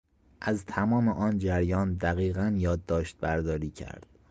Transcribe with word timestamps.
از 0.41 0.65
تمام 0.65 1.07
آن 1.07 1.37
جریان 1.37 1.93
دقیقا 1.93 2.53
یادداشت 2.57 3.17
برداری 3.17 3.71
کرد. 3.71 4.07